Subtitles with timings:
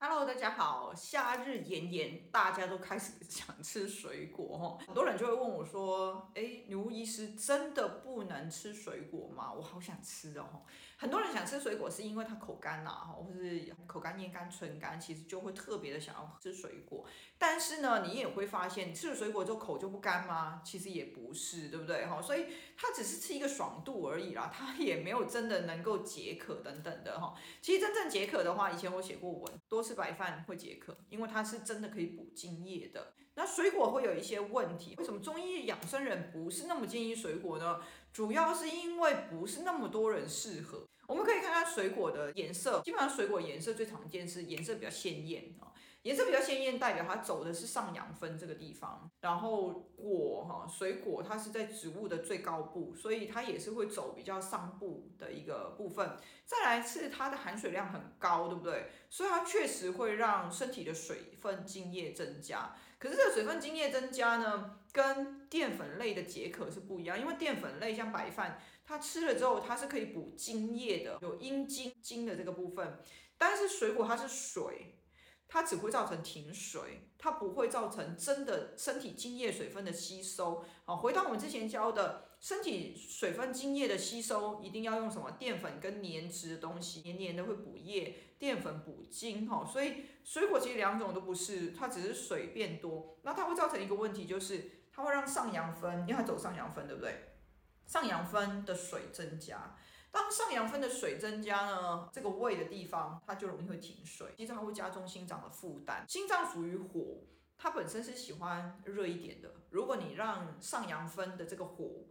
[0.00, 0.94] Hello，大家好。
[0.94, 4.78] 夏日炎炎，大家都开始 想吃水果哈。
[4.86, 9.52] 很多人就会问我说：“哎，女巫医师真的不能吃水果吗？
[9.52, 10.62] 我好想吃哦。”
[11.00, 17.04] 很多人想吃水果是因为它口干呐，哈或是口干、咽干、唇干，其实就会特别的想要吃水果。
[17.36, 20.60] 但是呢，你也会发现吃了水果之后口就不干吗？
[20.64, 22.20] 其实也不是，对不对哈？
[22.22, 22.46] 所以
[22.76, 27.34] 它只是吃一个爽度而已啦，它也没有真的能够解渴等等的哈。
[27.60, 29.87] 其实真正解渴的话，以前我写过文，多。
[29.88, 33.14] 吃白饭会解渴，因为它是真的可以补津液的。
[33.34, 37.80] 那水果会有一些问题，为什么中医养生人不是那么建议水果呢？
[38.12, 40.86] 主要是因为不是那么多人适合。
[41.06, 49.10] 我们可以看看水果的颜色，基本上水果颜色最常见是颜色比较鲜艳啊，颜色比较鲜艳代表它走的是上阳分这个地方。
[49.20, 56.16] 然后果哈，水果它是在植物的最高部，所以它也是会走比较上部的一个部分。
[56.44, 58.90] 再来是它的含水量很高，对不对？
[59.10, 62.74] 所以它确实会让身体的水分精液增加。
[62.98, 72.98] 可是这个水分精液增加呢，跟淀粉类的解渴是不一样，因为淀粉类像白饭，它吃了之后它是可以补精液的，有阴津津的这个部分。
[73.36, 74.96] 但是水果它是水，
[75.48, 80.64] 它只会造成停水，它不会造成真的身体精液水分的吸收。
[80.84, 89.48] 好，回到我们之前教的，身体水分精液的吸收，一定要用什么淀粉跟黏质的东西，黏黏的会补液，淀粉补精。
[89.48, 94.72] 哈，所以水果其实两种都不是，它只是水变多，那它会造成一个问题就是。
[94.90, 97.36] 它会让上扬分，因为它走上扬分，对不对？
[97.86, 99.76] 上扬分的水增加，
[100.18, 106.04] 当上阳分的水增加呢，这个胃的地方它就容易会停水，其实它会加重心脏的负担。
[106.08, 107.22] 心脏属于火，
[107.56, 109.54] 它本身是喜欢热一点的。
[109.70, 112.04] 如果你让上阳分的这个火，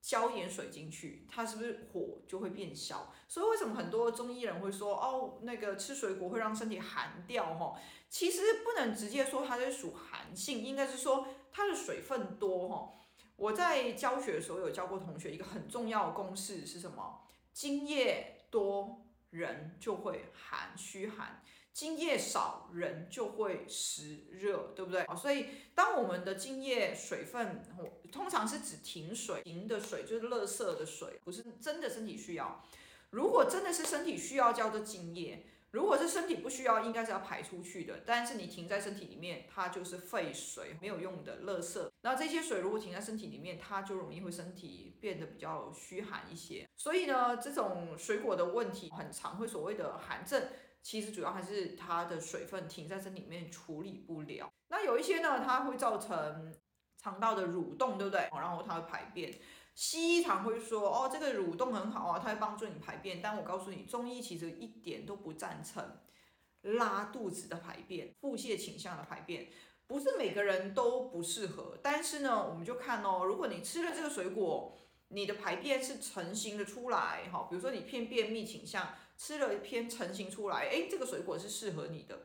[0.00, 3.12] 浇一点水进去，它是不是火就会变小？
[3.28, 7.54] 所以为什么很多中医人会说哦，那个吃水果会让身体寒掉？
[7.56, 12.70] 哈，其实不能直接说它是属寒性，应该是说它的水分多。
[12.70, 12.94] 哈，
[13.38, 17.22] 我在教学的时候有教过同学一个很重要的公式是什么？
[17.54, 19.04] 精液多。
[19.30, 21.42] 人就会寒虚寒，
[21.74, 25.04] 精液少人就会湿热，对不对？
[25.18, 27.62] 所以当我们的精液水分，
[28.10, 32.64] 通常是指停水，停的水就是垃圾的水，不是真的身体需要。
[33.10, 35.44] 如果真的是身体需要，叫做精液。
[35.70, 38.00] 如果是身体不需要，应该是要排出去的。
[38.06, 41.90] 但是你停在身体里面，它就是废水，没有用的垃圾。
[42.00, 46.66] 那这些水如果停在身体里面，它就容易会身体变得比较虚寒一些。
[46.76, 50.48] 所以呢，这种水果的问题很常会所谓的寒症，
[50.82, 54.50] 其实主要还是它的水分停在身体里面处理不了。
[54.68, 56.54] 那有一些呢，它会造成
[56.96, 58.28] 肠道的蠕动，对不对？
[58.32, 59.34] 然后它会排便。
[59.80, 63.22] 西医常会说，哦，这个蠕动很好啊，它会帮助你排便。
[63.22, 66.00] 但我告诉你，中医其实一点都不赞成
[66.62, 69.46] 拉肚子的排便、腹泻倾向的排便，
[69.86, 71.78] 不是每个人都不适合。
[71.80, 74.76] 但是呢，我们就看哦，如果你吃了这个水果，
[75.10, 82.18] 你的排便是成型的出来，哈，比如说你偏便秘倾向，吃了一偏成型出来，诶，这个水果是适合你的。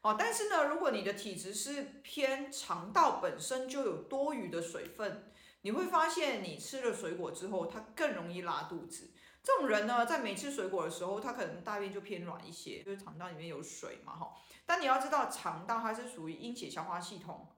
[0.00, 5.30] 哦，但是呢，如果你的体质是偏肠道本身就有多余的水分。
[5.66, 9.10] 你会发现，你吃了水果之后，它更容易拉肚子。
[9.42, 14.32] 这种人呢，在没吃水果的时候，他可能大便就偏软一些，就是肠道里面有水嘛，哈。
[14.64, 17.48] 但你要知道，肠道它是属于阴血消化系统，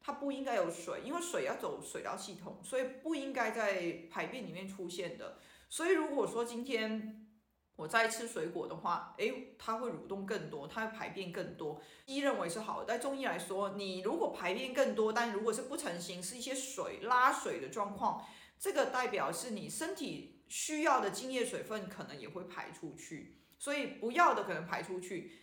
[0.00, 5.36] 它不应该有水，因为水要走水道系统，所以不应该在排便里面出现的。
[5.68, 7.27] 所以如果说今天，
[7.78, 11.80] 我在吃水果的话，诶，它会蠕动更多，它会排便更多。
[12.06, 18.26] 医认为是好的，在中医来说，你如果排便更多，但如果是不成形，是一些水拉水的状况，
[18.58, 25.38] 这个代表是你身体需要的津液水分可能也会排出去，所以不要的可能排出去，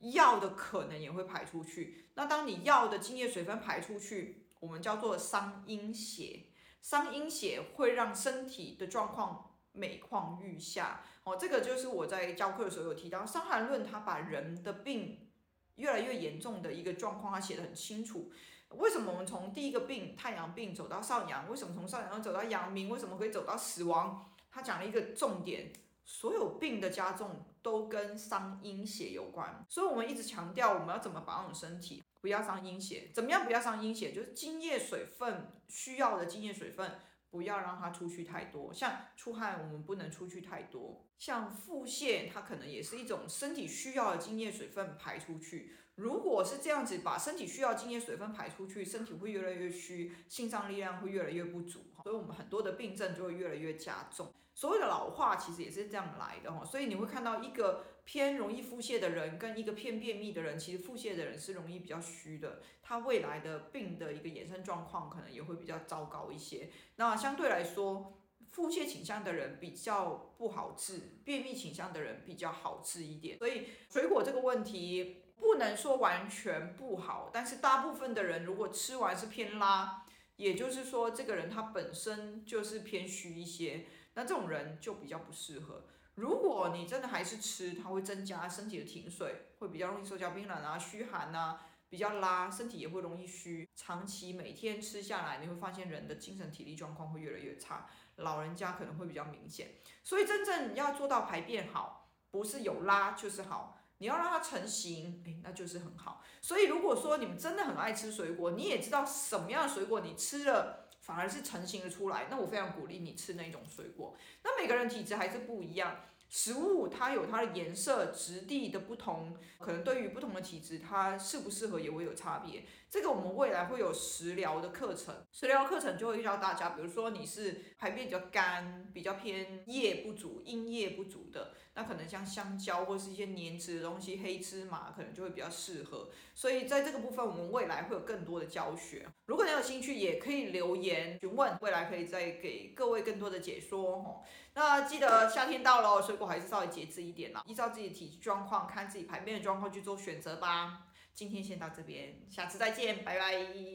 [0.00, 2.06] 要的可能也会排出去。
[2.14, 6.44] 那当你要的津液水分排出去，我们叫做伤阴血，
[6.80, 9.50] 伤阴血会让身体的状况。
[9.74, 15.28] 每况愈下哦，这个就是我在教课的时候有提到，《伤寒论》他把人的病
[15.74, 18.32] 越来越严重的一个状况，他写得很清楚。
[18.70, 21.48] 为什么我们从第一个病太阳病走到少阳？
[21.50, 22.88] 为什么从少阳走到阳明？
[22.88, 24.30] 为什么可以走到死亡？
[24.50, 25.72] 他讲了一个重点，
[26.04, 29.64] 所有病的加重都跟伤阴血有关。
[29.68, 33.10] 所以我们一直强调，我们要怎么保养身体，不要伤阴血。
[33.12, 34.12] 怎么样不要伤阴血？
[34.12, 36.98] 就是津液水分需要的津液水分。
[37.34, 41.04] 不要让它出去太多，像出汗，我们不能出去太多。
[41.18, 45.74] 像腹泻，它可能也是一种身体需要的津液水分排出去。
[45.96, 54.32] 如果是这样子，把身体需要津液水分排出去，身体会越来越虚，心脏力量会越来越不足，所以我们很多的病症就会越来越加重。
[54.56, 56.64] 所谓的老化，其实也是这样来的哈。
[56.64, 66.70] 所以你会看到一个偏容易腹泻的人跟一个偏便秘的人，其实腹泻的人是容易比较虚的，他未来的病的一个衍生状况可能也会比较糟糕一些。
[66.96, 68.12] 那相对来说，
[68.54, 73.36] 腹泻倾向的人比较不好治，便秘倾向的人比较好治一点。
[73.36, 80.04] 所以水果这个问题不能说完全不好，但是大部分的人如果吃完是偏拉，
[80.36, 85.86] 也就是说这个人他本身就是偏虚一些，那这种人就比较不适合。
[86.14, 93.68] 如果你真的还是吃，它会增加身体的停水，会比较容易手脚冰冷啊、虚寒啊，比较拉，身体也会容易虚。
[93.76, 97.86] 长期每天吃下来，你会发现人的精神体力状况会越来越差。
[98.16, 99.72] 老人家可能会比较明显，
[100.02, 106.22] 所以真正要做到排便好，不是有拉就是好，你要让它成型，诶，那就是很好。
[106.40, 114.16] 所以如果说你们真的很爱吃水果，你也知道什么样的水果你吃了反而是成型的出来，那我非常鼓励你吃那种水果。
[114.44, 115.96] 那每个人体质还是不一样。
[116.34, 122.64] 食物它有它的颜色、质地的不同，可能对于不同的体质，它适不适合也会有差别。
[122.90, 136.10] 这个我们未来会有食疗的课程，食疗课程就会教大家，比如说你是排便比较干、比较偏液不足、阴液不足的，那可能像香蕉或是一些黏质的东西、黑芝麻可能就会比较适合。
[136.34, 139.06] 所以在这个部分，我们未来会有更多的教学。
[139.26, 144.22] 如果你有兴趣，也可以留言询问，未来可以再给各位更多的解说哦。
[144.56, 150.86] 那记得夏天到了，水果还是稍微节制一点啦，依照自己的体质状况，看自己排便的状况去做选择吧。
[151.14, 153.74] 今天先到这边，下次再见，拜拜。